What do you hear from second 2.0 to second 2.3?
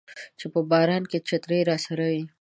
وي